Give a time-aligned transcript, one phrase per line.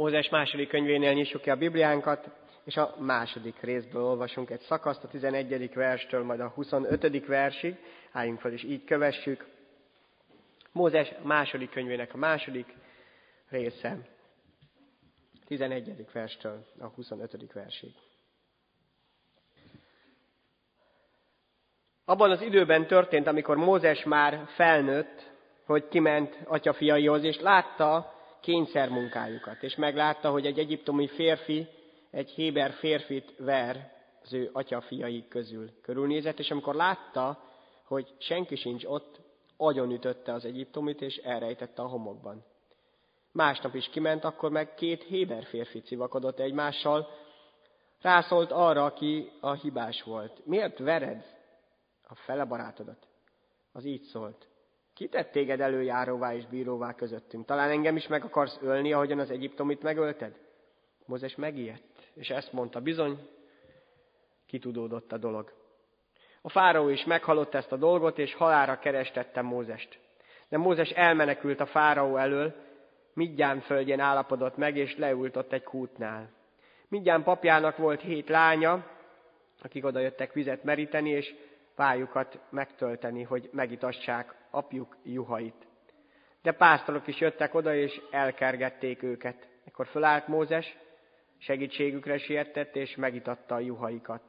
[0.00, 2.30] Mózes második könyvénél nyissuk ki a Bibliánkat,
[2.64, 5.74] és a második részből olvasunk egy szakaszt, a 11.
[5.74, 7.26] verstől, majd a 25.
[7.26, 7.76] versig.
[8.12, 9.46] Álljunk fel, és így kövessük.
[10.72, 12.74] Mózes második könyvének a második
[13.48, 13.98] része,
[15.46, 16.06] 11.
[16.12, 17.52] verstől a 25.
[17.52, 17.92] versig.
[22.04, 25.30] Abban az időben történt, amikor Mózes már felnőtt,
[25.64, 31.68] hogy kiment atyafiaihoz, és látta kényszermunkájukat, és meglátta, hogy egy egyiptomi férfi
[32.10, 33.92] egy héber férfit ver
[34.22, 35.70] az ő atyafiai közül.
[35.82, 37.44] Körülnézett, és amikor látta,
[37.84, 39.20] hogy senki sincs ott,
[39.56, 42.44] agyonütötte az egyiptomit, és elrejtette a homokban.
[43.32, 47.08] Másnap is kiment, akkor meg két héber férfi civakodott egymással,
[48.00, 50.46] rászólt arra, aki a hibás volt.
[50.46, 51.24] Miért vered
[52.02, 53.06] a fele barátodat?
[53.72, 54.48] Az így szólt.
[55.00, 57.46] Ki tett téged előjáróvá és bíróvá közöttünk?
[57.46, 60.34] Talán engem is meg akarsz ölni, ahogyan az egyiptomit megölted?
[61.06, 61.82] Mózes megijedt,
[62.14, 63.28] és ezt mondta, bizony,
[64.46, 65.52] kitudódott a dolog.
[66.42, 69.98] A fáraó is meghallott ezt a dolgot, és halára kerestette Mózest.
[70.48, 72.54] De Mózes elmenekült a fáraó elől,
[73.12, 76.30] Midján földjén állapodott meg, és leült ott egy kútnál.
[76.88, 78.86] Midján papjának volt hét lánya,
[79.62, 81.34] akik oda jöttek vizet meríteni, és
[81.74, 85.66] pályukat megtölteni, hogy megitassák apjuk juhait.
[86.42, 89.48] De pásztorok is jöttek oda, és elkergették őket.
[89.64, 90.76] Ekkor fölállt Mózes,
[91.38, 94.22] segítségükre sietett, és megitatta a juhaikat.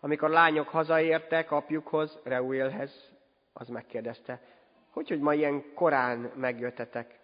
[0.00, 3.12] Amikor lányok hazaértek apjukhoz, Reuelhez,
[3.52, 4.40] az megkérdezte,
[4.90, 7.18] hogy, hogy ma ilyen korán megjöttetek?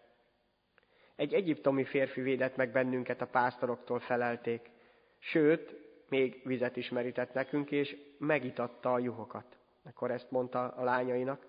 [1.16, 4.70] Egy egyiptomi férfi védett meg bennünket, a pásztoroktól felelték.
[5.18, 5.80] Sőt,
[6.11, 9.44] még vizet is merített nekünk, és megitatta a juhokat.
[9.84, 11.47] Akkor ezt mondta a lányainak.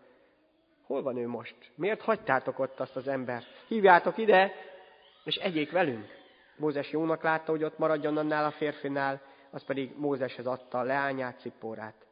[0.84, 1.56] Hol van ő most?
[1.76, 3.45] Miért hagytátok ott azt az embert?
[3.68, 4.52] Hívjátok ide,
[5.23, 6.06] és egyék velünk.
[6.58, 11.40] Mózes jónak látta, hogy ott maradjon annál a férfinál, az pedig Mózeshez adta a leányát,
[11.40, 12.06] Cippórát.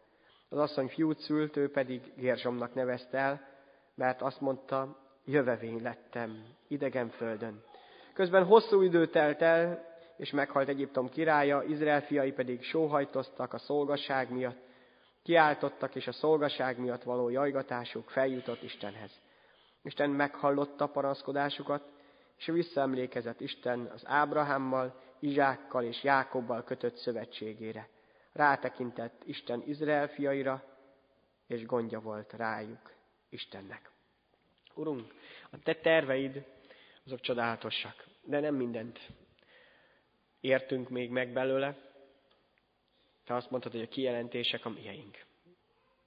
[0.49, 3.47] Az asszony fiút szült, ő pedig Gérzsomnak nevezte el,
[3.95, 7.63] mert azt mondta, jövevény lettem, idegen földön.
[8.13, 9.88] Közben hosszú idő telt el,
[10.19, 14.57] és meghalt Egyiptom királya, Izrael fiai pedig sóhajtoztak a szolgasság miatt,
[15.23, 19.11] kiáltottak, és a szolgaság miatt való jajgatásuk feljutott Istenhez.
[19.81, 21.91] Isten meghallotta panaszkodásukat,
[22.37, 27.89] és visszaemlékezett Isten az Ábrahámmal, Izsákkal és Jákobbal kötött szövetségére.
[28.33, 30.63] Rátekintett Isten Izrael fiaira,
[31.47, 32.93] és gondja volt rájuk
[33.29, 33.91] Istennek.
[34.73, 35.13] Urunk,
[35.51, 36.45] a te terveid,
[37.05, 38.99] azok csodálatosak, de nem mindent
[40.39, 41.77] értünk még meg belőle.
[43.23, 45.25] Te azt mondtad, hogy a kijelentések a mieink.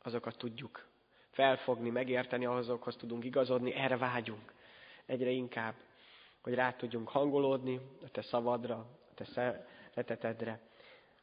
[0.02, 0.86] Azokat tudjuk
[1.30, 4.52] felfogni, megérteni, azokhoz tudunk igazodni, erre vágyunk
[5.06, 5.74] egyre inkább,
[6.40, 8.74] hogy rá tudjunk hangolódni a te szavadra,
[9.10, 10.60] a te szeretetedre,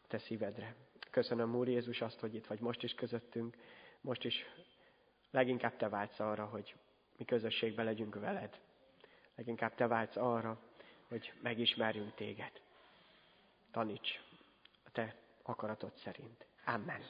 [0.03, 0.75] a te szívedre.
[1.11, 3.57] Köszönöm, Úr Jézus, azt, hogy itt vagy most is közöttünk,
[4.01, 4.45] most is
[5.31, 6.75] leginkább te vágysz arra, hogy
[7.17, 8.59] mi közösségben legyünk veled.
[9.35, 10.59] Leginkább te vágysz arra,
[11.07, 12.51] hogy megismerjünk téged.
[13.71, 14.19] Taníts
[14.85, 16.45] a te akaratod szerint.
[16.65, 17.01] Amen.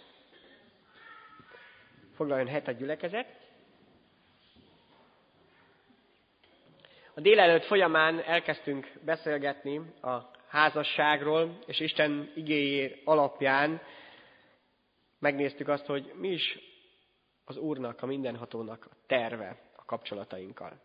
[2.15, 3.47] Foglaljon helyet a gyülekezet.
[7.13, 13.81] A délelőtt folyamán elkezdtünk beszélgetni a házasságról, és Isten igéjé alapján
[15.19, 16.59] megnéztük azt, hogy mi is
[17.45, 20.79] az Úrnak, a mindenhatónak a terve a kapcsolatainkkal.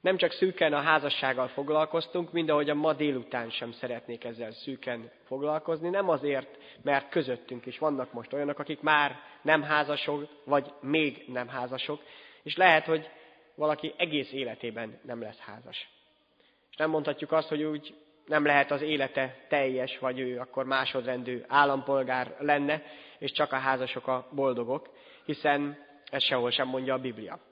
[0.00, 5.10] Nem csak szűken a házassággal foglalkoztunk, mind ahogy a ma délután sem szeretnék ezzel szűken
[5.24, 5.88] foglalkozni.
[5.88, 11.48] Nem azért, mert közöttünk is vannak most olyanok, akik már nem házasok, vagy még nem
[11.48, 12.02] házasok,
[12.42, 13.08] és lehet, hogy
[13.54, 15.88] valaki egész életében nem lesz házas.
[16.70, 17.94] És nem mondhatjuk azt, hogy úgy
[18.26, 22.82] nem lehet az élete teljes, vagy ő akkor másodrendű állampolgár lenne,
[23.18, 24.88] és csak a házasok a boldogok,
[25.24, 27.47] hiszen ez sehol sem mondja a Biblia,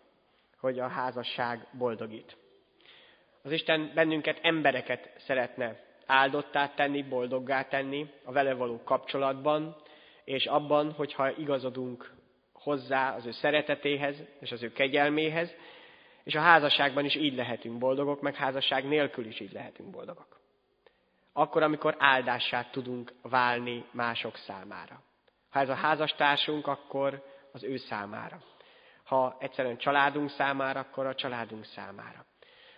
[0.60, 2.36] hogy a házasság boldogít.
[3.42, 9.76] Az Isten bennünket, embereket szeretne áldottá tenni, boldoggá tenni a vele való kapcsolatban,
[10.24, 12.14] és abban, hogyha igazodunk
[12.52, 15.54] hozzá az ő szeretetéhez és az ő kegyelméhez,
[16.22, 20.40] és a házasságban is így lehetünk boldogok, meg házasság nélkül is így lehetünk boldogok.
[21.32, 25.02] Akkor, amikor áldását tudunk válni mások számára.
[25.50, 28.42] Ha ez a házastársunk, akkor az ő számára.
[29.06, 32.24] Ha egyszerűen családunk számára, akkor a családunk számára.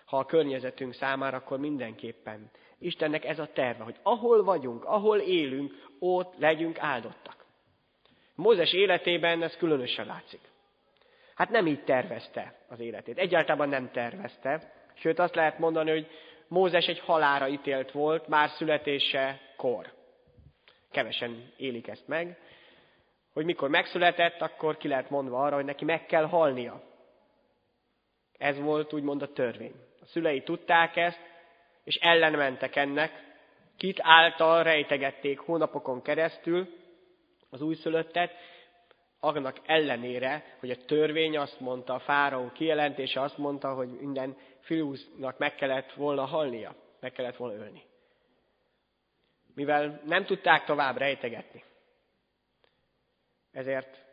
[0.05, 2.51] Ha a környezetünk számára, akkor mindenképpen.
[2.79, 7.45] Istennek ez a terve, hogy ahol vagyunk, ahol élünk, ott legyünk áldottak.
[8.35, 10.41] Mózes életében ez különösen látszik.
[11.35, 13.17] Hát nem így tervezte az életét.
[13.17, 14.73] Egyáltalán nem tervezte.
[14.93, 16.07] Sőt, azt lehet mondani, hogy
[16.47, 19.93] Mózes egy halára ítélt volt, már születése kor.
[20.91, 22.37] Kevesen élik ezt meg,
[23.39, 26.81] hogy mikor megszületett, akkor ki lehet mondva arra, hogy neki meg kell halnia.
[28.37, 29.73] Ez volt úgymond a törvény.
[30.01, 31.19] A szülei tudták ezt,
[31.83, 33.11] és ellenmentek ennek,
[33.77, 36.67] kit által rejtegették hónapokon keresztül
[37.49, 38.31] az újszülöttet,
[39.19, 45.37] annak ellenére, hogy a törvény azt mondta, a fáraó kijelentése azt mondta, hogy minden fiúnak
[45.37, 47.81] meg kellett volna halnia, meg kellett volna ölni.
[49.55, 51.63] Mivel nem tudták tovább rejtegetni,
[53.51, 54.07] ezért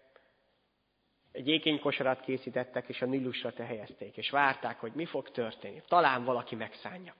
[1.33, 5.83] egy ékénykosarat készítettek, és a Nilusra tehelyezték, és várták, hogy mi fog történni.
[5.87, 7.15] Talán valaki megszánja.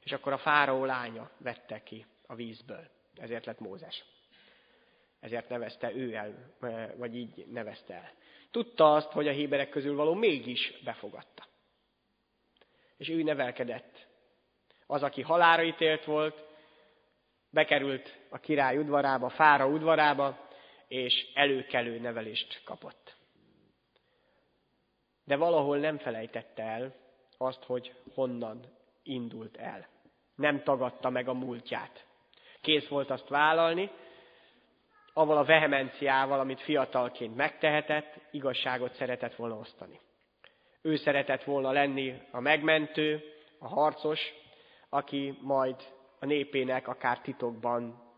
[0.00, 2.90] És akkor a fáraó lánya vette ki a vízből.
[3.16, 4.04] Ezért lett Mózes.
[5.20, 6.54] Ezért nevezte ő el,
[6.96, 8.12] vagy így nevezte el.
[8.50, 11.46] Tudta azt, hogy a héberek közül való mégis befogadta.
[12.96, 14.06] És ő nevelkedett.
[14.86, 16.49] Az, aki halára ítélt volt,
[17.50, 20.48] bekerült a király udvarába, fára udvarába,
[20.88, 23.16] és előkelő nevelést kapott.
[25.24, 26.94] De valahol nem felejtette el
[27.38, 28.64] azt, hogy honnan
[29.02, 29.88] indult el.
[30.34, 32.04] Nem tagadta meg a múltját.
[32.60, 33.90] Kész volt azt vállalni,
[35.12, 40.00] avval a vehemenciával, amit fiatalként megtehetett, igazságot szeretett volna osztani.
[40.82, 43.22] Ő szeretett volna lenni a megmentő,
[43.58, 44.20] a harcos,
[44.88, 45.76] aki majd
[46.20, 48.08] a népének akár titokban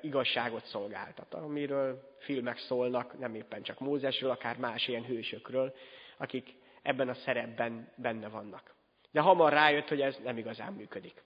[0.00, 5.74] igazságot szolgáltat, amiről filmek szólnak, nem éppen csak Mózesről, akár más ilyen hősökről,
[6.16, 8.74] akik ebben a szerepben benne vannak.
[9.10, 11.22] De hamar rájött, hogy ez nem igazán működik.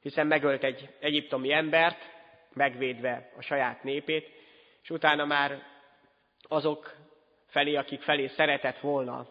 [0.00, 1.98] Hiszen megölt egy egyiptomi embert,
[2.52, 4.28] megvédve a saját népét,
[4.82, 5.62] és utána már
[6.42, 6.96] azok
[7.46, 9.28] felé, akik felé szeretett volna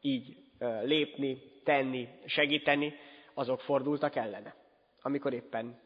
[0.00, 0.36] így
[0.82, 2.94] lépni, tenni, segíteni,
[3.38, 4.54] azok fordultak ellene,
[5.02, 5.80] amikor éppen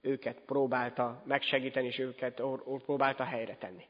[0.00, 2.42] őket próbálta megsegíteni, és őket
[2.84, 3.84] próbálta helyre tenni.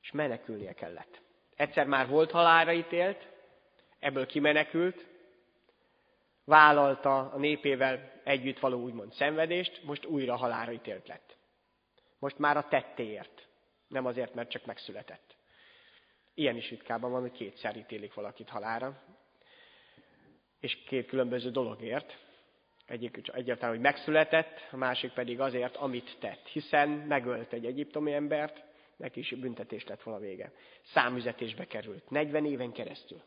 [0.00, 1.20] És menekülnie kellett.
[1.56, 3.28] Egyszer már volt halára ítélt,
[3.98, 5.06] ebből kimenekült,
[6.44, 11.36] vállalta a népével együtt való úgymond szenvedést, most újra halára ítélt lett.
[12.18, 13.48] Most már a tettéért,
[13.88, 15.36] nem azért, mert csak megszületett.
[16.34, 19.02] Ilyen is ritkában van, hogy kétszer ítélik valakit halára,
[20.64, 22.18] és két különböző dologért.
[22.86, 26.46] Egyik egyáltalán, hogy megszületett, a másik pedig azért, amit tett.
[26.46, 28.64] Hiszen megölt egy egyiptomi embert,
[28.96, 30.52] neki is büntetés lett volna vége.
[30.82, 32.10] Számüzetésbe került.
[32.10, 33.22] 40 éven keresztül.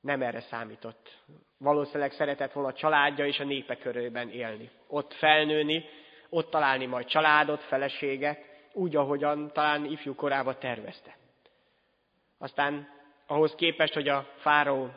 [0.00, 1.22] Nem erre számított.
[1.58, 4.70] Valószínűleg szeretett volna a családja és a népe körében élni.
[4.86, 5.84] Ott felnőni,
[6.28, 11.16] ott találni majd családot, feleséget, úgy, ahogyan talán ifjú korában tervezte.
[12.38, 12.88] Aztán
[13.26, 14.90] ahhoz képest, hogy a fáraó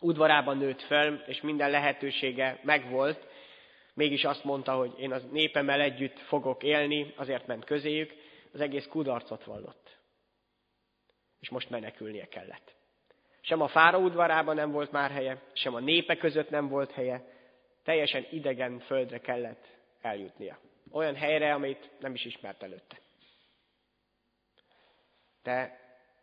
[0.00, 3.26] udvarában nőtt fel, és minden lehetősége megvolt,
[3.94, 8.12] mégis azt mondta, hogy én az népemmel együtt fogok élni, azért ment közéjük,
[8.52, 9.98] az egész kudarcot vallott.
[11.40, 12.74] És most menekülnie kellett.
[13.40, 17.24] Sem a fára udvarában nem volt már helye, sem a népe között nem volt helye,
[17.82, 19.66] teljesen idegen földre kellett
[20.00, 20.58] eljutnia.
[20.90, 22.98] Olyan helyre, amit nem is ismert előtte.
[25.42, 25.78] De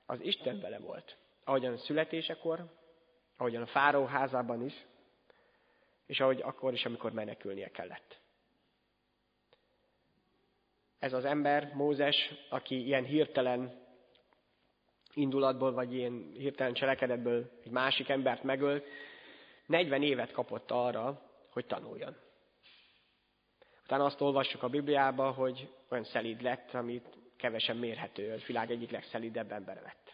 [0.05, 1.17] az Isten vele volt.
[1.43, 2.76] Ahogyan születésekor,
[3.37, 4.85] ahogyan a fáró házában is,
[6.05, 8.19] és ahogy akkor is, amikor menekülnie kellett.
[10.99, 13.85] Ez az ember, Mózes, aki ilyen hirtelen
[15.13, 18.85] indulatból, vagy ilyen hirtelen cselekedetből egy másik embert megölt,
[19.65, 22.15] 40 évet kapott arra, hogy tanuljon.
[23.83, 28.91] Utána azt olvassuk a Bibliába, hogy olyan szelíd lett, amit kevesen mérhető, a világ egyik
[28.91, 30.06] legszelídebb ember lett.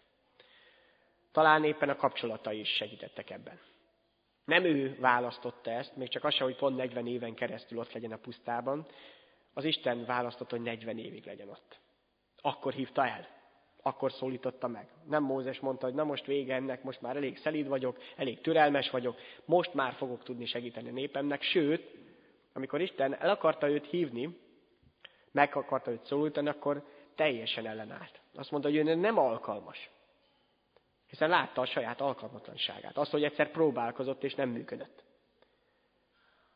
[1.34, 3.60] Talán éppen a kapcsolatai is segítettek ebben.
[4.46, 8.12] Nem ő választotta ezt, még csak az sem, hogy pont 40 éven keresztül ott legyen
[8.12, 8.86] a pusztában.
[9.54, 11.80] Az Isten választotta, hogy 40 évig legyen ott.
[12.42, 13.28] Akkor hívta el.
[13.82, 14.88] Akkor szólította meg.
[15.08, 18.90] Nem Mózes mondta, hogy na most vége ennek, most már elég szelíd vagyok, elég türelmes
[18.90, 21.42] vagyok, most már fogok tudni segíteni a népemnek.
[21.42, 21.92] Sőt,
[22.54, 24.38] amikor Isten el akarta őt hívni,
[25.32, 26.84] meg akarta őt szólítani, akkor
[27.16, 28.22] teljesen ellenállt.
[28.36, 29.90] Azt mondta, hogy ő nem alkalmas.
[31.14, 32.98] Hiszen látta a saját alkalmatlanságát.
[32.98, 35.04] Azt, hogy egyszer próbálkozott és nem működött.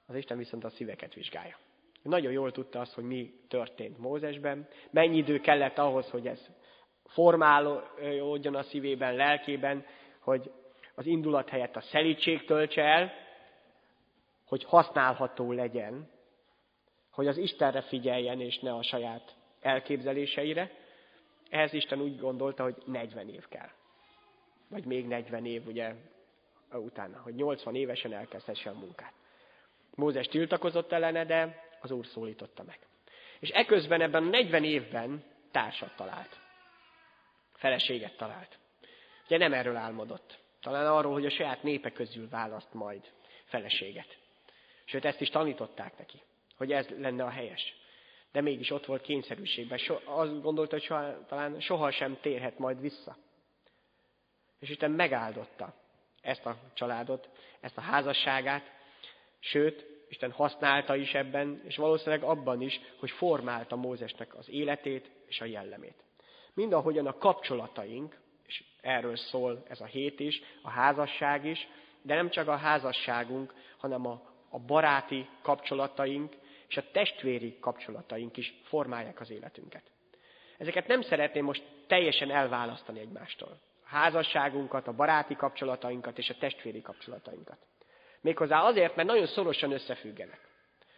[0.05, 1.57] Az Isten viszont a szíveket vizsgálja.
[2.01, 6.47] Nagyon jól tudta azt, hogy mi történt Mózesben, mennyi idő kellett ahhoz, hogy ez
[7.05, 9.85] formálódjon a szívében, lelkében,
[10.19, 10.51] hogy
[10.95, 13.13] az indulat helyett a szelítség töltse el,
[14.45, 16.09] hogy használható legyen,
[17.11, 20.71] hogy az Istenre figyeljen, és ne a saját elképzeléseire.
[21.49, 23.69] Ehhez Isten úgy gondolta, hogy 40 év kell.
[24.69, 25.93] Vagy még 40 év, ugye,
[26.71, 29.13] utána, hogy 80 évesen elkezdhesse a munkát.
[29.95, 32.79] Mózes tiltakozott ellene, de az Úr szólította meg.
[33.39, 36.39] És eközben ebben a 40 évben társat talált.
[37.53, 38.59] Feleséget talált.
[39.25, 40.39] Ugye nem erről álmodott.
[40.61, 43.11] Talán arról, hogy a saját népe közül választ majd
[43.43, 44.17] feleséget.
[44.85, 46.21] Sőt, ezt is tanították neki,
[46.57, 47.73] hogy ez lenne a helyes.
[48.31, 49.77] De mégis ott volt kényszerűségben.
[49.77, 53.17] So, azt gondolta, hogy soha, talán sohasem térhet majd vissza.
[54.59, 55.73] És Isten megáldotta
[56.21, 58.71] ezt a családot, ezt a házasságát,
[59.39, 65.41] sőt, Isten használta is ebben, és valószínűleg abban is, hogy formálta Mózesnek az életét és
[65.41, 66.03] a jellemét.
[66.53, 71.67] Mindahogyan a kapcsolataink, és erről szól ez a hét is, a házasság is,
[72.01, 76.35] de nem csak a házasságunk, hanem a, a baráti kapcsolataink
[76.67, 79.91] és a testvéri kapcsolataink is formálják az életünket.
[80.57, 83.59] Ezeket nem szeretném most teljesen elválasztani egymástól.
[83.87, 87.57] Házasságunkat, a baráti kapcsolatainkat és a testvéri kapcsolatainkat.
[88.21, 90.47] Méghozzá azért, mert nagyon szorosan összefüggenek.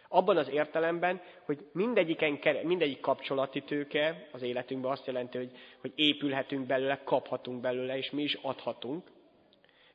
[0.08, 6.66] Abban az értelemben, hogy mindegyiken, mindegyik kapcsolati tőke az életünkben azt jelenti, hogy, hogy épülhetünk
[6.66, 9.10] belőle, kaphatunk belőle, és mi is adhatunk.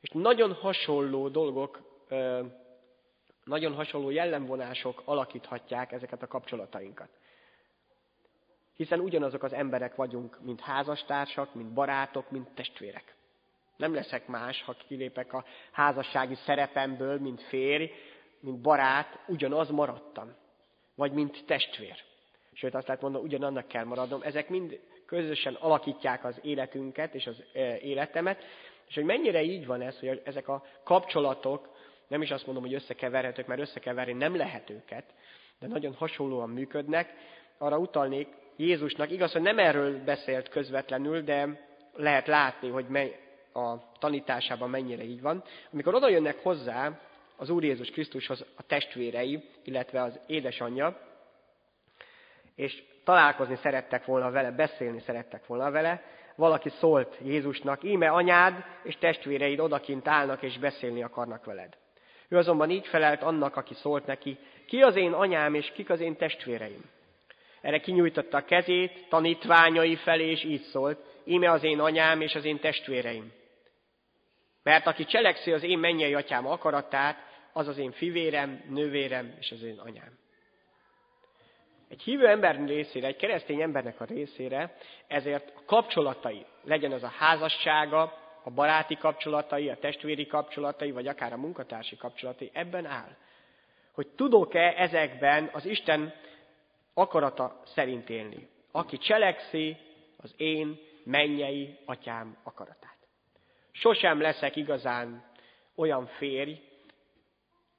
[0.00, 1.80] És nagyon hasonló dolgok,
[3.44, 7.08] nagyon hasonló jellemvonások alakíthatják ezeket a kapcsolatainkat.
[8.76, 13.14] Hiszen ugyanazok az emberek vagyunk, mint házastársak, mint barátok, mint testvérek.
[13.76, 17.90] Nem leszek más, ha kilépek a házassági szerepemből, mint férj,
[18.40, 20.34] mint barát, ugyanaz maradtam.
[20.94, 21.96] Vagy mint testvér.
[22.52, 24.22] Sőt, azt lehet mondani, ugyanannak kell maradnom.
[24.22, 27.44] Ezek mind közösen alakítják az életünket és az
[27.82, 28.44] életemet.
[28.88, 31.74] És hogy mennyire így van ez, hogy ezek a kapcsolatok,
[32.08, 35.14] nem is azt mondom, hogy összekeverhetők, mert összekeverni nem lehet őket,
[35.58, 37.14] de nagyon hasonlóan működnek.
[37.58, 41.60] Arra utalnék Jézusnak, igaz, hogy nem erről beszélt közvetlenül, de
[41.94, 42.86] lehet látni, hogy
[43.52, 45.44] a tanításában mennyire így van.
[45.72, 47.00] Amikor oda jönnek hozzá
[47.36, 51.00] az Úr Jézus Krisztushoz a testvérei, illetve az édesanyja,
[52.54, 56.02] és találkozni szerettek volna vele, beszélni szerettek volna vele,
[56.34, 61.76] valaki szólt Jézusnak, íme anyád és testvéreid odakint állnak és beszélni akarnak veled.
[62.28, 66.00] Ő azonban így felelt annak, aki szólt neki, ki az én anyám és kik az
[66.00, 66.84] én testvéreim.
[67.66, 72.44] Erre kinyújtotta a kezét, tanítványai felé, és így szólt, íme az én anyám és az
[72.44, 73.32] én testvéreim.
[74.62, 77.16] Mert aki cselekszi az én mennyei atyám akaratát,
[77.52, 80.18] az az én fivérem, nővérem és az én anyám.
[81.88, 87.12] Egy hívő ember részére, egy keresztény embernek a részére, ezért a kapcsolatai, legyen az a
[87.18, 88.02] házassága,
[88.42, 93.16] a baráti kapcsolatai, a testvéri kapcsolatai, vagy akár a munkatársi kapcsolatai, ebben áll.
[93.92, 96.14] Hogy tudok-e ezekben az Isten
[96.98, 98.48] akarata szerint élni.
[98.70, 99.76] Aki cselekszi
[100.16, 102.96] az én mennyei atyám akaratát.
[103.70, 105.30] Sosem leszek igazán
[105.74, 106.60] olyan férj,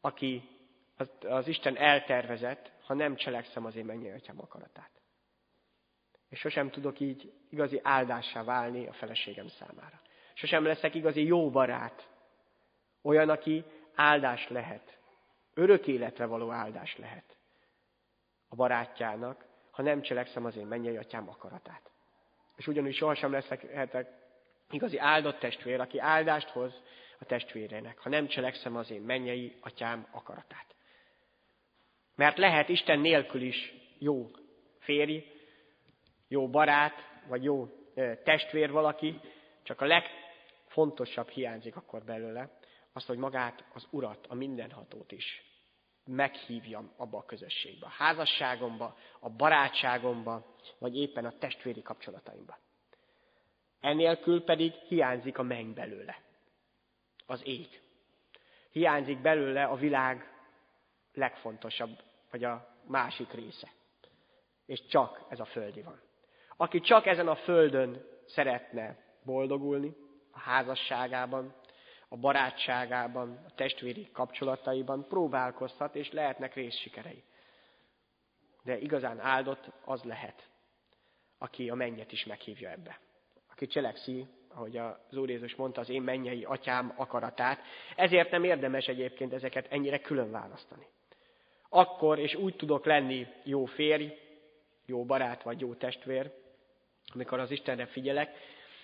[0.02, 0.50] aki
[1.28, 4.92] az, Isten eltervezett, ha nem cselekszem az én mennyei atyám akaratát.
[6.30, 10.02] És sosem tudok így igazi áldássá válni a feleségem számára.
[10.34, 12.10] Sosem leszek igazi jó barát,
[13.02, 13.64] olyan, aki
[13.96, 14.98] áldás lehet,
[15.54, 17.37] örök életre való áldás lehet
[18.48, 21.92] a barátjának, ha nem cselekszem az én mennyei atyám akaratát.
[22.56, 23.66] És ugyanúgy sohasem leszek
[24.70, 26.82] igazi áldott testvér, aki áldást hoz
[27.20, 30.76] a testvérének, ha nem cselekszem az én mennyei atyám akaratát.
[32.16, 34.32] Mert lehet Isten nélkül is jó
[34.80, 35.24] férj,
[36.28, 36.94] jó barát,
[37.28, 37.68] vagy jó
[38.24, 39.20] testvér valaki,
[39.64, 42.60] csak a legfontosabb hiányzik akkor belőle,
[42.94, 45.47] az, hogy magát az Urat, a mindenhatót is
[46.08, 52.58] meghívjam abba a közösségbe, a házasságomba, a barátságomba, vagy éppen a testvéri kapcsolataimba.
[53.80, 56.22] Enélkül pedig hiányzik a menny belőle,
[57.26, 57.82] az ég.
[58.72, 60.32] Hiányzik belőle a világ
[61.14, 63.68] legfontosabb, vagy a másik része.
[64.66, 66.02] És csak ez a földi van.
[66.58, 69.96] Aki csak ezen a földön szeretne boldogulni,
[70.32, 71.56] a házasságában,
[72.08, 77.24] a barátságában, a testvéri kapcsolataiban próbálkozhat, és lehetnek részsikerei.
[78.64, 80.50] De igazán áldott az lehet,
[81.38, 83.00] aki a mennyet is meghívja ebbe
[83.58, 87.60] aki cselekszi, ahogy az Úr Jézus mondta, az én mennyei atyám akaratát.
[87.96, 90.86] Ezért nem érdemes egyébként ezeket ennyire külön választani.
[91.70, 94.14] Akkor és úgy tudok lenni jó férj,
[94.86, 96.32] jó barát vagy jó testvér,
[97.14, 98.36] amikor az Istenre figyelek,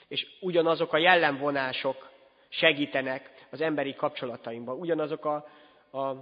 [0.07, 2.11] és ugyanazok a jellemvonások
[2.53, 5.47] segítenek az emberi kapcsolataimban, ugyanazok a,
[5.99, 6.15] a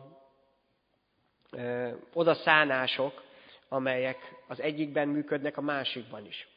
[1.58, 3.24] e, odaszánások,
[3.70, 6.48] amelyek az egyikben működnek, a másikban is.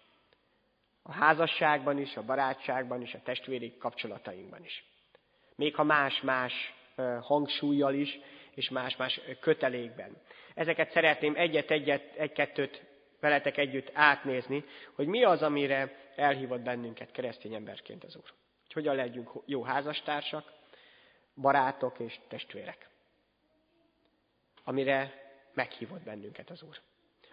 [1.02, 4.84] A házasságban is, a barátságban is, a testvéri kapcsolatainkban is.
[5.56, 6.74] Még ha más-más
[7.20, 8.18] hangsúlyjal is,
[8.54, 10.16] és más-más kötelékben.
[10.54, 12.82] Ezeket szeretném egyet-egyet, egy-kettőt
[13.20, 18.43] veletek együtt átnézni, hogy mi az, amire elhívott bennünket keresztény emberként az Úr.
[18.74, 20.52] Hogy hogyan legyünk jó házastársak,
[21.40, 22.88] barátok és testvérek.
[24.64, 25.12] Amire
[25.52, 26.80] meghívott bennünket az Úr.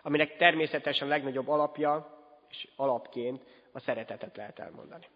[0.02, 2.20] Aminek természetesen legnagyobb alapja
[2.50, 5.08] és alapként a szeretetet lehet elmondani.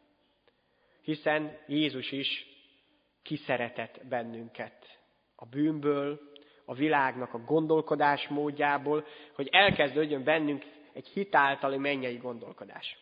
[1.01, 2.45] Hiszen Jézus is
[3.21, 4.99] kiszeretett bennünket
[5.35, 6.19] a bűnből,
[6.65, 12.97] a világnak a gondolkodás módjából, hogy elkezdődjön bennünk egy hitáltali mennyei gondolkodás,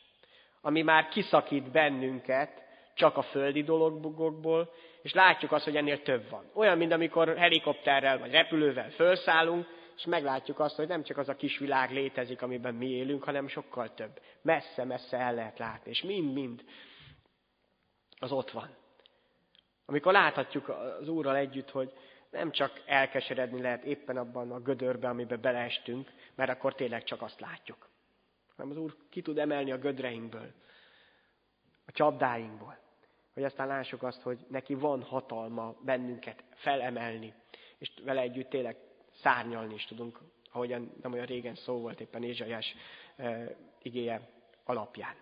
[0.61, 2.62] ami már kiszakít bennünket
[2.93, 6.49] csak a földi dologból, és látjuk azt, hogy ennél több van.
[6.53, 11.35] Olyan, mint amikor helikopterrel vagy repülővel felszállunk, és meglátjuk azt, hogy nem csak az a
[11.35, 14.21] kis világ létezik, amiben mi élünk, hanem sokkal több.
[14.41, 16.63] Messze-messze el lehet látni, és mind-mind
[18.19, 18.75] az ott van.
[19.85, 20.69] Amikor láthatjuk
[20.99, 21.93] az Úrral együtt, hogy
[22.29, 27.39] nem csak elkeseredni lehet éppen abban a gödörben, amiben beleestünk, mert akkor tényleg csak azt
[27.39, 27.89] látjuk.
[28.55, 30.51] Hanem az Úr ki tud emelni a gödreinkből,
[31.85, 32.82] a csapdáinkból.
[33.33, 37.33] Hogy aztán lássuk azt, hogy neki van hatalma bennünket felemelni,
[37.77, 38.77] és vele együtt tényleg
[39.11, 40.19] szárnyalni is tudunk,
[40.51, 42.75] ahogyan nem olyan régen szó volt éppen Ézsaiás
[43.15, 44.29] e, igéje
[44.63, 45.15] alapján.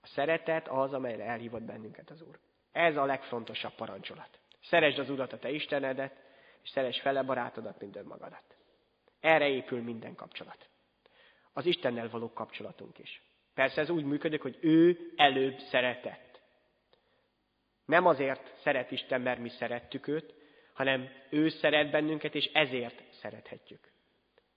[0.00, 2.38] A szeretet az, amelyre elhívott bennünket az Úr.
[2.72, 4.38] Ez a legfontosabb parancsolat.
[4.62, 6.22] Szeresd az Urat, a te Istenedet,
[6.62, 8.56] és szeresd fele barátodat, mint önmagadat.
[9.20, 10.68] Erre épül minden kapcsolat.
[11.52, 13.22] Az Istennel való kapcsolatunk is.
[13.54, 16.33] Persze ez úgy működik, hogy ő előbb szeretett.
[17.84, 20.34] Nem azért szeret Isten, mert mi szerettük őt,
[20.72, 23.92] hanem ő szeret bennünket, és ezért szerethetjük.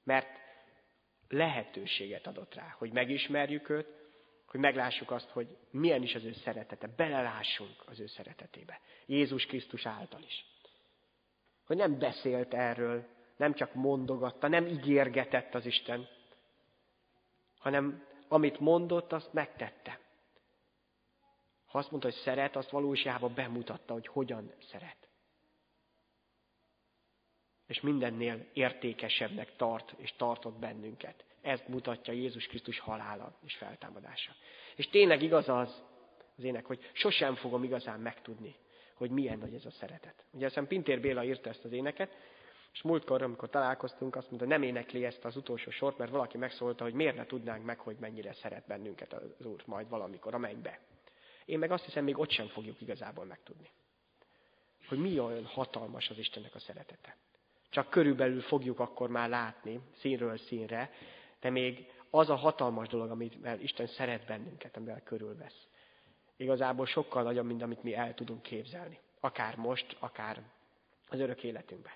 [0.03, 0.39] Mert
[1.29, 3.87] lehetőséget adott rá, hogy megismerjük őt,
[4.45, 8.79] hogy meglássuk azt, hogy milyen is az ő szeretete, belelássunk az ő szeretetébe.
[9.05, 10.45] Jézus Krisztus által is.
[11.65, 13.07] Hogy nem beszélt erről,
[13.37, 16.07] nem csak mondogatta, nem ígérgetett az Isten,
[17.57, 19.99] hanem amit mondott, azt megtette.
[21.67, 25.07] Ha azt mondta, hogy szeret, azt valóságában bemutatta, hogy hogyan szeret.
[27.67, 31.25] És mindennél értékesebbnek tart és tartott bennünket.
[31.41, 34.31] Ezt mutatja Jézus Krisztus halála és feltámadása.
[34.75, 35.83] És tényleg igaz az,
[36.37, 38.55] az ének, hogy sosem fogom igazán megtudni,
[38.93, 40.25] hogy milyen nagy ez a szeretet.
[40.31, 42.15] Ugye aztán Pintér Béla írta ezt az éneket,
[42.73, 46.83] és múltkor, amikor találkoztunk, azt mondta, nem énekli ezt az utolsó sort, mert valaki megszólta,
[46.83, 50.79] hogy miért ne tudnánk meg, hogy mennyire szeret bennünket az Úr majd valamikor a mennybe.
[51.47, 53.69] Én meg azt hiszem, még ott sem fogjuk igazából megtudni.
[54.87, 57.15] Hogy mi olyan hatalmas az Istennek a szeretete.
[57.69, 60.91] Csak körülbelül fogjuk akkor már látni, színről színre,
[61.39, 65.67] de még az a hatalmas dolog, amivel Isten szeret bennünket, amivel körülvesz.
[66.37, 68.99] Igazából sokkal nagyobb, mint amit mi el tudunk képzelni.
[69.19, 70.41] Akár most, akár
[71.07, 71.93] az örök életünkben.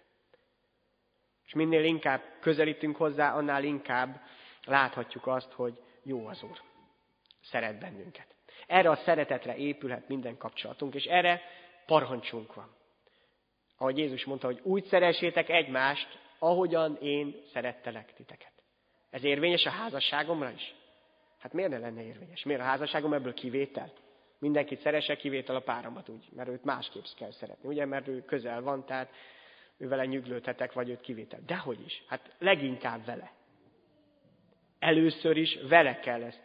[1.45, 4.21] És minél inkább közelítünk hozzá, annál inkább
[4.63, 6.61] láthatjuk azt, hogy jó az Úr.
[7.41, 8.35] Szeret bennünket.
[8.71, 11.41] Erre a szeretetre épülhet minden kapcsolatunk, és erre
[11.85, 12.75] parancsunk van.
[13.77, 18.51] Ahogy Jézus mondta, hogy úgy szeressétek egymást, ahogyan én szerettelek titeket.
[19.09, 20.73] Ez érvényes a házasságomra is?
[21.39, 22.43] Hát miért ne lenne érvényes?
[22.43, 23.93] Miért a házasságom ebből kivétel?
[24.39, 28.61] Mindenkit szeresse, kivétel a páromat úgy, mert őt másképp kell szeretni, ugye, mert ő közel
[28.61, 29.11] van, tehát
[29.77, 31.39] ő vele nyüglődhetek, vagy őt kivétel.
[31.45, 33.31] Dehogy is, hát leginkább vele.
[34.79, 36.43] Először is vele kell ezt,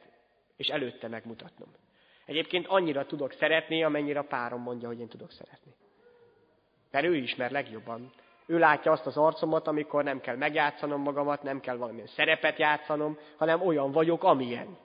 [0.57, 1.85] és előtte megmutatnom.
[2.27, 5.75] Egyébként annyira tudok szeretni, amennyire a párom mondja, hogy én tudok szeretni.
[6.91, 8.13] Mert ő ismer legjobban.
[8.47, 13.19] Ő látja azt az arcomat, amikor nem kell megjátszanom magamat, nem kell valamilyen szerepet játszanom,
[13.37, 14.77] hanem olyan vagyok, amilyen.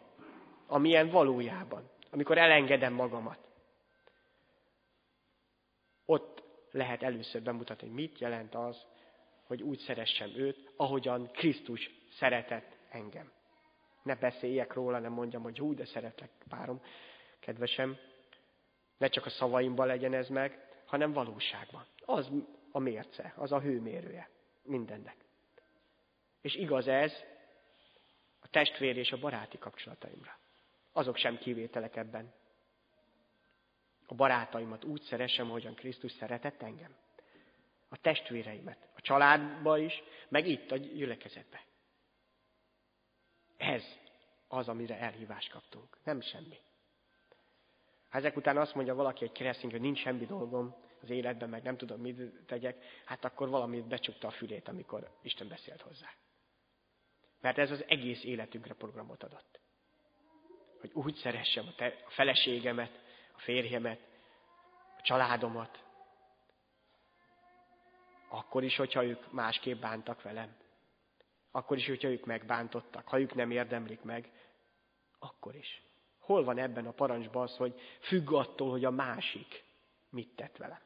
[0.68, 1.90] Amilyen valójában.
[2.12, 3.40] Amikor elengedem magamat.
[6.06, 8.86] Ott lehet először bemutatni, hogy mit jelent az,
[9.48, 13.32] hogy úgy szeressem őt, ahogyan Krisztus szeretett engem.
[14.04, 16.82] Ne beszéljek róla, nem mondjam, hogy hú, de szeretlek, párom,
[17.42, 17.98] kedvesem.
[18.98, 21.86] Ne csak a szavaimban legyen ez meg, hanem valóságban.
[22.06, 22.32] Az
[22.72, 24.30] a mérce, az a hőmérője
[24.64, 25.16] mindennek.
[26.42, 27.14] És igaz ez
[28.40, 30.38] a testvér és a baráti kapcsolataimra.
[30.92, 32.34] Azok sem kivételek ebben.
[34.06, 36.96] A barátaimat úgy szeressem, ahogyan Krisztus szeretett engem.
[37.90, 41.64] A testvéreimet, a családba is, meg itt a gyülekezetbe.
[43.58, 43.84] Ez
[44.48, 45.98] az, amire elhívást kaptunk.
[46.04, 46.58] Nem semmi.
[48.12, 51.64] Ha ezek után azt mondja valaki egy keresztény, hogy nincs semmi dolgom, az életben, meg
[51.64, 56.10] nem tudom, mit tegyek, hát akkor valamit becsukta a fülét, amikor Isten beszélt hozzá.
[57.42, 59.60] Mert ez az egész életünkre programot adott.
[60.80, 62.92] hogy úgy szeressem a, te, a feleségemet,
[63.34, 64.00] a férjemet,
[64.98, 65.84] a családomat,
[68.30, 70.56] akkor is, hogyha ők másképp bántak velem.
[71.52, 74.32] Akkor is, hogyha ők megbántottak, ha ők nem érdemlik meg,
[75.20, 75.91] akkor is.
[76.22, 79.64] Hol van ebben a parancsban az, hogy függ attól, hogy a másik
[80.10, 80.82] mit tett velem?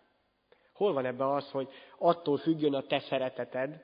[0.74, 3.84] Hol van ebben az, hogy attól függjön a te szereteted,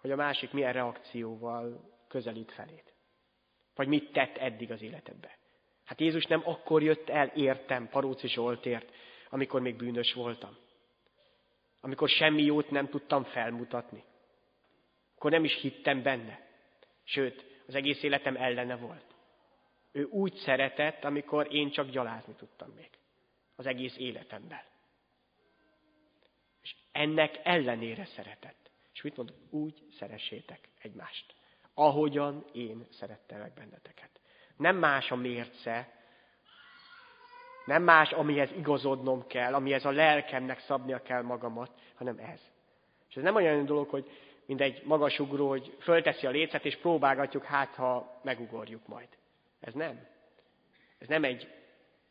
[0.00, 2.92] hogy a másik milyen reakcióval közelít feléd?
[3.74, 5.38] Vagy mit tett eddig az életedbe?
[5.84, 8.94] Hát Jézus nem akkor jött el értem Paróci Zsoltért,
[9.30, 10.56] amikor még bűnös voltam.
[11.80, 14.04] Amikor semmi jót nem tudtam felmutatni.
[15.16, 16.46] Akkor nem is hittem benne.
[17.04, 19.17] Sőt, az egész életem ellene volt.
[19.92, 22.90] Ő úgy szeretett, amikor én csak gyalázni tudtam még.
[23.56, 24.62] Az egész életemben.
[26.62, 28.70] És ennek ellenére szeretett.
[28.92, 29.36] És mit mondok?
[29.50, 31.34] Úgy szeressétek egymást.
[31.74, 34.20] Ahogyan én szerettelek benneteket.
[34.56, 35.98] Nem más a mérce,
[37.68, 42.40] nem más, amihez igazodnom kell, amihez a lelkemnek szabnia kell magamat, hanem ez.
[43.08, 44.10] És ez nem olyan dolog, hogy
[44.46, 49.08] mint egy magasugró, hogy fölteszi a lécet, és próbálgatjuk, hát ha megugorjuk majd.
[49.60, 50.06] Ez nem.
[50.98, 51.48] Ez nem egy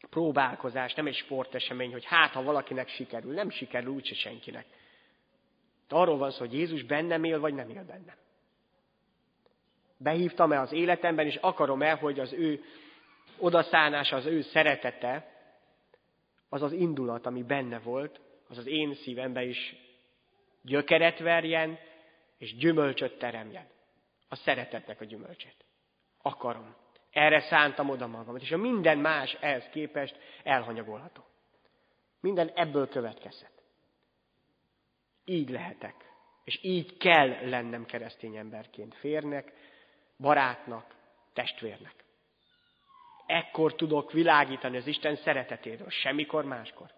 [0.09, 3.33] próbálkozás, nem egy sportesemény, hogy hát ha valakinek sikerül.
[3.33, 4.65] Nem sikerül úgyse senkinek.
[5.87, 8.15] De arról van szó, hogy Jézus bennem él, vagy nem él bennem.
[9.97, 12.63] Behívtam-e az életemben, és akarom-e, hogy az ő
[13.37, 15.31] odaszánása, az ő szeretete,
[16.49, 19.75] az az indulat, ami benne volt, az az én szívembe is
[20.61, 21.79] gyökeret verjen,
[22.37, 23.67] és gyümölcsöt teremjen.
[24.29, 25.65] A szeretetnek a gyümölcsét.
[26.21, 26.75] Akarom.
[27.17, 28.41] Erre szántam oda magamat.
[28.41, 31.25] És a minden más ehhez képest elhanyagolható.
[32.19, 33.51] Minden ebből következhet.
[35.25, 35.95] Így lehetek.
[36.43, 38.95] És így kell lennem keresztény emberként.
[38.95, 39.53] Férnek,
[40.17, 40.95] barátnak,
[41.33, 41.93] testvérnek.
[43.25, 46.91] Ekkor tudok világítani az Isten szeretetéről, semmikor máskor.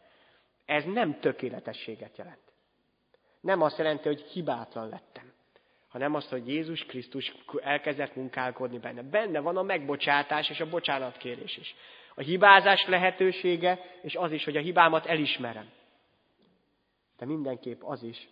[0.65, 2.51] Ez nem tökéletességet jelent.
[3.41, 5.28] Nem azt jelenti, hogy hibátlan lettem,
[5.89, 9.02] hanem azt, hogy Jézus Krisztus elkezdett munkálkodni benne.
[9.02, 11.75] Benne van a megbocsátás és a bocsánatkérés is.
[12.15, 15.69] A hibázás lehetősége, és az is, hogy a hibámat elismerem.
[17.17, 18.28] De mindenképp az is,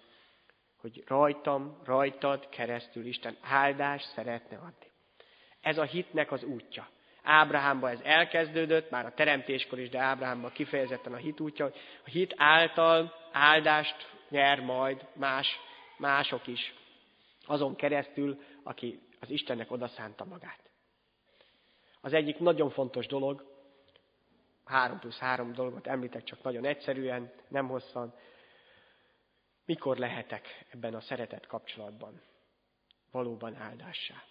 [0.78, 4.92] hogy rajtam, rajtad keresztül Isten áldást szeretne adni.
[5.62, 6.88] Ez a hitnek az útja.
[7.24, 12.10] Ábrahámba ez elkezdődött, már a teremtéskor is, de Ábrahámban kifejezetten a hit útja, hogy a
[12.10, 15.60] hit által áldást nyer majd más,
[15.98, 16.74] mások is,
[17.48, 20.70] azon keresztül, aki az Istennek odaszánta magát.
[22.02, 23.56] Az egyik nagyon fontos dolog,
[24.64, 28.14] három plusz három dolgot említek csak nagyon egyszerűen, nem hosszan,
[29.66, 32.22] mikor lehetek ebben a szeretet kapcsolatban
[33.12, 34.24] valóban áldássá?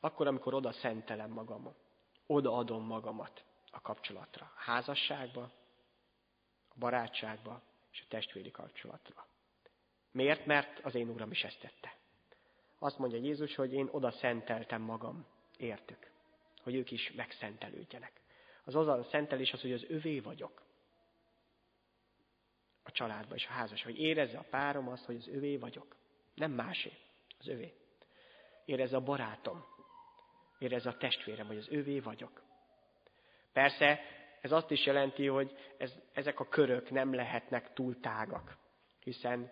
[0.00, 1.76] Akkor, amikor oda szentelem magamat,
[2.26, 5.42] odaadom magamat a kapcsolatra, a házasságba,
[6.68, 9.26] a barátságba és a testvéri kapcsolatra.
[10.10, 10.46] Miért?
[10.46, 11.95] Mert az én Uram is ezt tette.
[12.86, 16.10] Azt mondja Jézus, hogy én oda szenteltem magam, értük,
[16.62, 18.12] hogy ők is megszentelődjenek.
[18.64, 20.62] Az az a szentelés az, hogy az övé vagyok
[22.82, 25.96] a családba és a házas, hogy érezze a párom azt, hogy az övé vagyok.
[26.34, 26.92] Nem másé,
[27.38, 27.74] az övé.
[28.64, 29.64] Érezze a barátom,
[30.58, 32.42] érezze a testvérem, hogy az övé vagyok.
[33.52, 34.00] Persze,
[34.40, 38.56] ez azt is jelenti, hogy ez, ezek a körök nem lehetnek túl tágak,
[39.00, 39.50] hiszen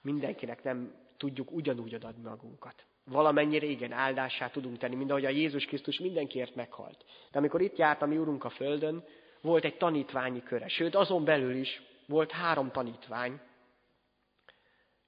[0.00, 2.84] mindenkinek nem tudjuk ugyanúgy adni magunkat.
[3.04, 7.04] Valamennyire igen, áldását tudunk tenni, mint ahogy a Jézus Krisztus mindenkiért meghalt.
[7.30, 9.04] De amikor itt járt a mi Úrunk a Földön,
[9.40, 10.68] volt egy tanítványi köre.
[10.68, 13.40] Sőt, azon belül is volt három tanítvány,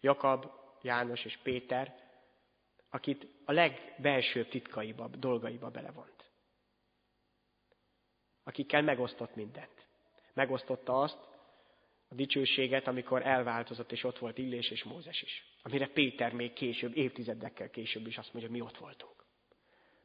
[0.00, 0.50] Jakab,
[0.82, 1.94] János és Péter,
[2.90, 6.30] akit a legbelsőbb titkaiba, dolgaiba belevont.
[8.44, 9.86] Akikkel megosztott mindent.
[10.34, 11.18] Megosztotta azt,
[12.08, 15.44] a dicsőséget, amikor elváltozott, és ott volt Illés és Mózes is.
[15.62, 19.24] Amire Péter még később, évtizedekkel később is azt mondja, mi ott voltunk.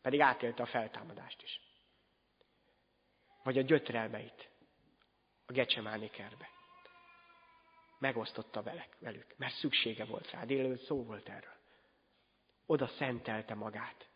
[0.02, 1.60] Pedig átélte a feltámadást is.
[3.44, 4.50] Vagy a gyötrelmeit
[5.46, 6.50] a Gecsemáni kerbe
[8.02, 10.46] megosztotta velek, velük, mert szüksége volt rá.
[10.46, 11.54] Délelőtt szó volt erről.
[12.66, 14.10] Oda szentelte magát.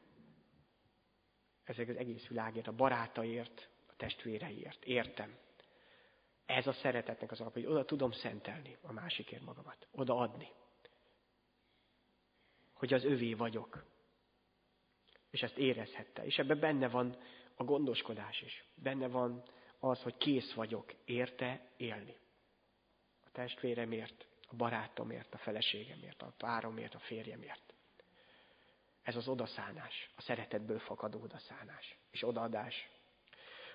[1.63, 4.85] Ezek az egész világért, a barátaért, a testvéreiért.
[4.85, 5.37] Értem.
[6.45, 9.87] Ez a szeretetnek az alap, hogy oda tudom szentelni a másikért magamat.
[9.91, 10.47] Oda adni.
[12.73, 13.85] Hogy az övé vagyok.
[15.29, 16.25] És ezt érezhette.
[16.25, 17.17] És ebben benne van
[17.55, 18.65] a gondoskodás is.
[18.75, 19.43] Benne van
[19.79, 22.17] az, hogy kész vagyok érte élni
[23.35, 27.73] testvéremért, a barátomért, a feleségemért, a páromért, a férjemért.
[29.03, 32.89] Ez az odaszánás, a szeretetből fakadó odaszánás és odaadás.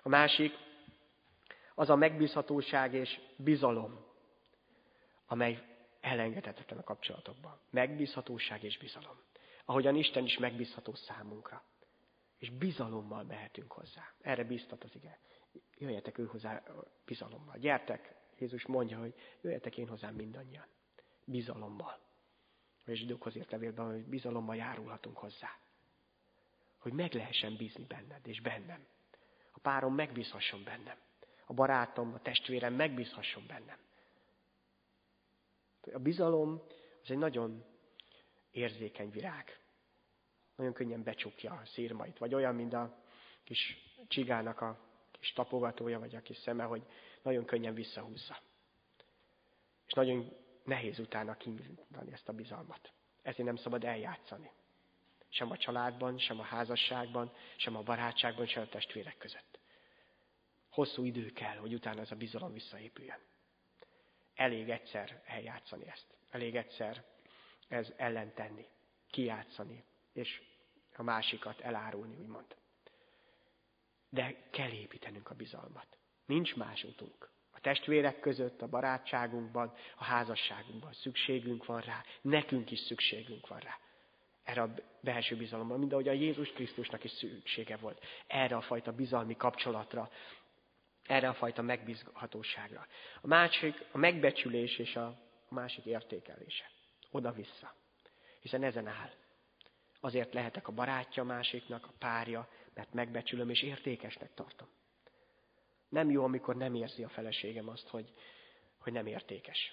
[0.03, 0.53] A másik
[1.81, 4.05] az a megbízhatóság és bizalom,
[5.27, 5.63] amely
[6.01, 7.59] elengedhetetlen a kapcsolatokban.
[7.71, 9.21] Megbízhatóság és bizalom.
[9.65, 11.65] Ahogyan Isten is megbízható számunkra.
[12.39, 14.13] És bizalommal mehetünk hozzá.
[14.21, 15.19] Erre bíztat az ige.
[15.79, 16.63] Jöjjetek ő hozzá
[17.05, 17.57] bizalommal.
[17.59, 20.67] Gyertek, Jézus mondja, hogy jöjjetek én hozzám mindannyian.
[21.25, 21.99] Bizalommal.
[22.85, 25.59] És zsidókhoz írt levélben, hogy bizalommal járulhatunk hozzá.
[26.79, 28.87] Hogy meg lehessen bízni benned és bennem.
[29.51, 30.97] A párom megbízhasson bennem.
[31.51, 33.79] A barátom, a testvérem megbízhasson bennem.
[35.93, 36.63] A bizalom
[37.03, 37.65] az egy nagyon
[38.51, 39.59] érzékeny virág.
[40.57, 42.19] Nagyon könnyen becsukja a szírmait.
[42.19, 43.03] Vagy olyan, mint a
[43.45, 43.77] kis
[44.09, 44.81] csigának a
[45.13, 46.83] kis tapogatója, vagy a kis szeme, hogy
[47.23, 48.39] nagyon könnyen visszahúzza.
[49.87, 52.93] És nagyon nehéz utána kinyitani ezt a bizalmat.
[53.23, 54.51] Ezért nem szabad eljátszani.
[55.29, 59.50] Sem a családban, sem a házasságban, sem a barátságban, sem a testvérek között.
[60.71, 63.19] Hosszú idő kell, hogy utána ez a bizalom visszaépüljön.
[64.35, 66.07] Elég egyszer eljátszani ezt.
[66.31, 67.05] Elég egyszer
[67.69, 68.67] ez ellen tenni,
[69.11, 70.43] kijátszani, és
[70.97, 72.57] a másikat elárulni, úgymond.
[74.09, 75.99] De kell építenünk a bizalmat.
[76.27, 77.31] Nincs más utunk.
[77.51, 83.79] A testvérek között, a barátságunkban, a házasságunkban szükségünk van rá, nekünk is szükségünk van rá.
[84.45, 88.05] Erre a belső bizalomra, mint ahogy a Jézus Krisztusnak is szüksége volt.
[88.27, 90.11] Erre a fajta bizalmi kapcsolatra,
[91.07, 92.87] erre a fajta megbízhatóságra.
[93.21, 96.71] A másik a megbecsülés és a másik értékelése.
[97.11, 97.75] Oda-vissza.
[98.41, 99.11] Hiszen ezen áll.
[100.01, 104.69] Azért lehetek a barátja másiknak, a párja, mert megbecsülöm és értékesnek tartom.
[105.89, 108.13] Nem jó, amikor nem érzi a feleségem azt, hogy,
[108.79, 109.73] hogy nem értékes.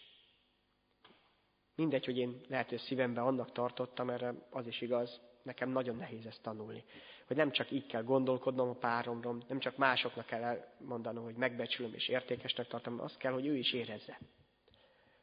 [1.75, 6.25] Mindegy, hogy én lehet, hogy szívemben annak tartottam, erre az is igaz, nekem nagyon nehéz
[6.25, 6.83] ezt tanulni.
[7.27, 11.93] Hogy nem csak így kell gondolkodnom a páromról, nem csak másoknak kell elmondanom, hogy megbecsülöm
[11.93, 14.19] és értékesnek tartom, azt kell, hogy ő is érezze.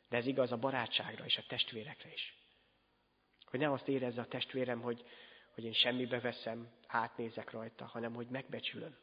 [0.09, 2.35] De ez igaz a barátságra és a testvérekre is.
[3.45, 5.05] Hogy nem azt érezze a testvérem, hogy,
[5.55, 8.97] hogy én semmibe veszem, átnézek rajta, hanem hogy megbecsülöm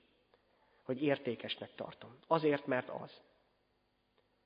[0.91, 2.19] hogy értékesnek tartom.
[2.27, 3.21] Azért, mert az.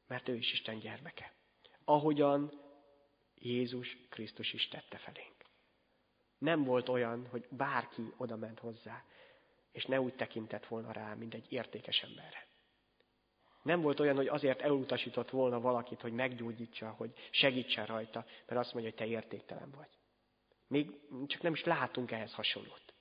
[0.08, 1.34] Mert ő is Isten gyermeke.
[1.84, 2.62] Ahogyan
[3.36, 5.35] Jézus Krisztus is tette felénk.
[6.38, 9.04] Nem volt olyan, hogy bárki oda ment hozzá,
[9.72, 12.48] és ne úgy tekintett volna rá, mint egy értékes emberre.
[13.62, 18.74] Nem volt olyan, hogy azért elutasított volna valakit, hogy meggyógyítsa, hogy segítsen rajta, mert azt
[18.74, 19.90] mondja, hogy te értéktelen vagy.
[20.68, 22.94] Még csak nem is látunk ehhez hasonlót.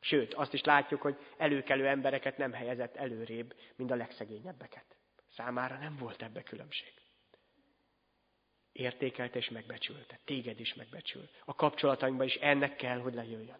[0.00, 4.96] Sőt, azt is látjuk, hogy előkelő embereket nem helyezett előrébb, mint a legszegényebbeket.
[5.30, 6.92] Számára nem volt ebbe különbség.
[8.72, 10.18] Értékelte és megbecsülte.
[10.24, 11.28] Téged is megbecsül.
[11.44, 13.58] A kapcsolatainkban is ennek kell, hogy lejöjjön.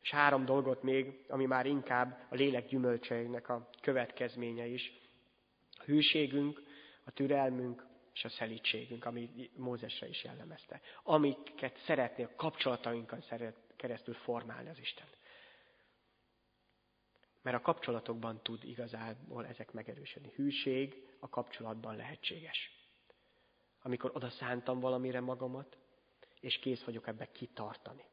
[0.00, 4.92] És három dolgot még, ami már inkább a lélek gyümölcseinek a következménye is.
[5.78, 6.62] A hűségünk,
[7.04, 10.80] a türelmünk és a szelítségünk, ami Mózesre is jellemezte.
[11.02, 15.06] Amiket szeretné a kapcsolatainkon szeret, keresztül formálni az Isten.
[17.42, 20.32] Mert a kapcsolatokban tud igazából ezek megerősödni.
[20.34, 22.79] Hűség a kapcsolatban lehetséges.
[23.82, 25.78] Amikor oda szántam valamire magamat,
[26.40, 28.04] és kész vagyok ebbe kitartani.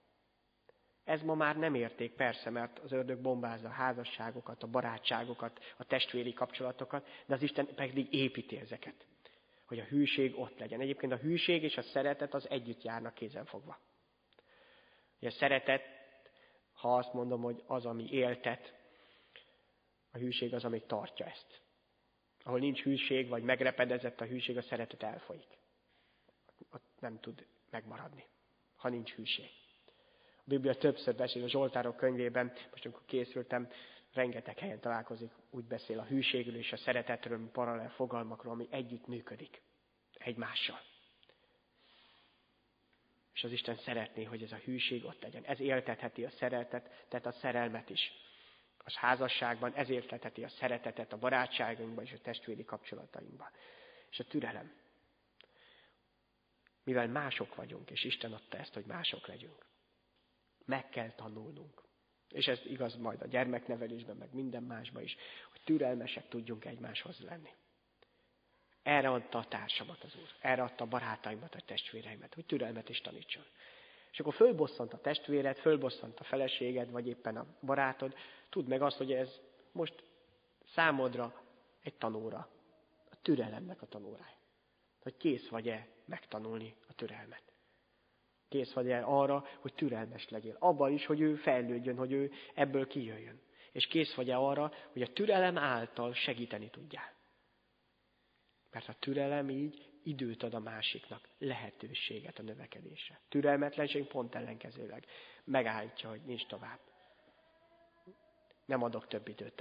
[1.04, 5.84] Ez ma már nem érték, persze, mert az ördög bombázza a házasságokat, a barátságokat, a
[5.84, 9.06] testvéri kapcsolatokat, de az Isten pedig építi ezeket,
[9.66, 10.82] hogy a hűség ott legyen.
[10.82, 13.80] Egyébként a hűség és a szeretet az együtt járnak kézenfogva.
[15.18, 15.84] Ugye a szeretet,
[16.74, 18.74] ha azt mondom, hogy az, ami éltet,
[20.12, 21.62] a hűség az, ami tartja ezt.
[22.44, 25.57] Ahol nincs hűség, vagy megrepedezett a hűség, a szeretet elfolyik.
[26.72, 28.26] Ott nem tud megmaradni,
[28.76, 29.50] ha nincs hűség.
[30.38, 33.70] A Biblia többször beszél a Zsoltárok könyvében, most amikor készültem,
[34.14, 39.62] rengeteg helyen találkozik, úgy beszél a hűségről és a szeretetről, paralel fogalmakról, ami együtt működik
[40.14, 40.80] egymással.
[43.34, 45.44] És az Isten szeretné, hogy ez a hűség ott legyen.
[45.44, 48.12] Ez éltetheti a szeretet, tehát a szerelmet is.
[48.78, 53.50] Az házasságban ez éltetheti a szeretetet a barátságunkban és a testvéri kapcsolatainkban.
[54.10, 54.72] És a türelem.
[56.88, 59.65] Mivel mások vagyunk, és Isten adta ezt, hogy mások legyünk.
[60.65, 61.84] Meg kell tanulnunk.
[62.30, 65.15] És ez igaz majd a gyermeknevelésben, meg minden másban is,
[65.52, 67.50] hogy türelmesek tudjunk egymáshoz lenni.
[68.84, 70.28] Erre adta a társamat az Úr.
[70.41, 73.43] Erre adta a barátaimat, a testvéreimet, hogy türelmet is tanítson.
[74.12, 78.15] És akkor fölbosszant a testvéred, fölbosszant a feleséged, vagy éppen a barátod,
[78.50, 80.04] tudd meg azt, hogy ez most
[80.65, 81.41] számodra
[81.84, 82.50] egy tanóra.
[83.10, 84.38] A türelemnek a tanórája.
[85.00, 87.43] Hogy kész vagy-e megtanulni a türelmet.
[88.50, 90.56] Kész vagy el arra, hogy türelmes legyél.
[90.60, 93.41] Abban is, hogy ő fejlődjön, hogy ő ebből kijöjjön.
[93.72, 97.15] És kész vagy el arra, hogy a türelem által segíteni tudjál.
[98.72, 103.20] Mert a türelem így időt ad a másiknak, lehetőséget a növekedésre.
[103.30, 105.06] Türelmetlenség pont ellenkezőleg
[105.43, 106.80] megállítja, hogy nincs tovább.
[108.65, 109.58] Nem adok több időt.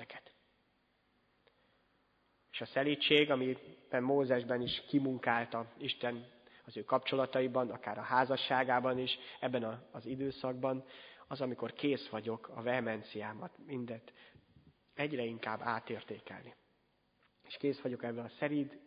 [2.56, 6.35] És a szelítség, amiben Mózesben is kimunkálta Isten
[6.66, 10.84] az ő kapcsolataiban, akár a házasságában is, ebben az időszakban,
[11.28, 14.12] az, amikor kész vagyok a vehemenciámat, mindet
[14.94, 16.54] egyre inkább átértékelni.
[17.46, 18.80] És kész vagyok ebben a szerid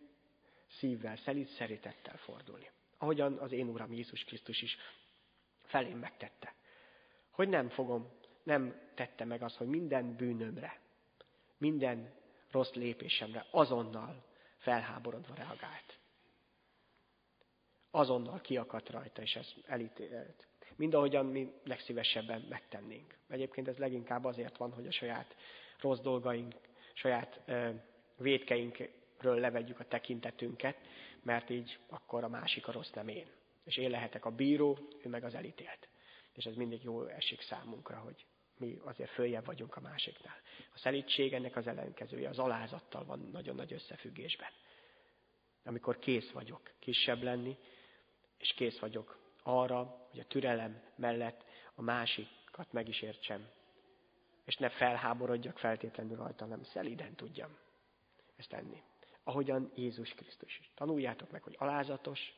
[0.68, 2.70] szívvel, szelíd szeretettel fordulni.
[2.98, 4.78] Ahogyan az én Uram Jézus Krisztus is
[5.64, 6.54] felém megtette.
[7.32, 8.10] Hogy nem fogom,
[8.44, 10.80] nem tette meg azt, hogy minden bűnömre,
[11.58, 12.14] minden
[12.52, 14.26] rossz lépésemre azonnal
[14.58, 15.99] felháborodva reagált.
[17.92, 20.48] Azonnal kiakadt rajta, és ez elítélt.
[20.76, 23.18] Mind ahogyan mi legszívesebben megtennénk.
[23.28, 25.36] Egyébként ez leginkább azért van, hogy a saját
[25.80, 26.56] rossz dolgaink,
[26.94, 27.42] saját
[28.18, 30.78] védkeinkről levegyük a tekintetünket,
[31.24, 33.28] mert így akkor a másik a rossz, nem én.
[33.64, 35.88] És én lehetek a bíró, ő meg az elítélt.
[36.34, 38.26] És ez mindig jó esik számunkra, hogy
[38.58, 40.42] mi azért följebb vagyunk a másiknál.
[40.74, 44.50] A szelítség ennek az ellenkezője, az alázattal van nagyon nagy összefüggésben.
[45.64, 47.58] Amikor kész vagyok kisebb lenni,
[48.40, 53.50] és kész vagyok arra, hogy a türelem mellett a másikat meg is értsem,
[54.46, 57.58] és ne felháborodjak feltétlenül rajta, hanem szeliden tudjam
[58.36, 58.84] ezt tenni.
[59.24, 60.72] Ahogyan Jézus Krisztus is.
[60.76, 62.34] Tanuljátok meg, hogy alázatos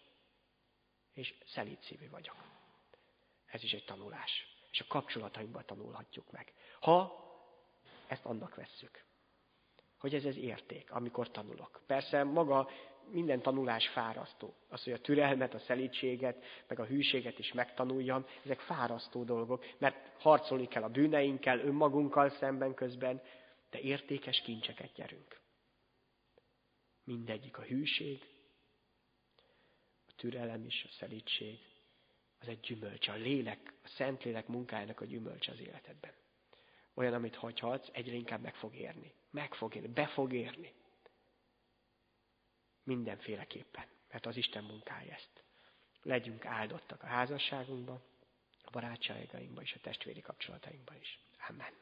[1.14, 2.36] és szelíd szívű vagyok.
[3.46, 6.54] Ez is egy tanulás és a kapcsolatainkban tanulhatjuk meg.
[6.80, 7.20] Ha
[8.08, 9.04] ezt annak vesszük,
[9.98, 11.82] hogy ez az érték, amikor tanulok.
[11.86, 12.70] Persze maga
[13.12, 14.54] minden tanulás fárasztó.
[14.70, 20.12] Az, hogy a türelmet, a szelítséget, meg a hűséget is megtanuljam, ezek fárasztó dolgok, mert
[20.20, 23.22] harcolni kell a bűneinkkel, önmagunkkal szemben közben,
[23.70, 25.40] de értékes kincseket gyerünk.
[27.04, 28.24] Mindegyik a hűség,
[30.08, 31.60] a türelem is, a szelítség,
[32.40, 36.12] az egy gyümölcs, a lélek, a szent lélek munkájának a gyümölcs az életedben.
[36.94, 39.14] Olyan, amit hagyhatsz, egyre inkább meg fog érni.
[39.32, 40.74] Meg fog érni, be fog érni.
[42.84, 45.44] Mindenféleképpen, mert az Isten munkája ezt.
[46.02, 48.02] Legyünk áldottak a házasságunkban,
[48.64, 51.20] a barátságainkban és a testvéri kapcsolatainkban is.
[51.50, 51.74] Amen.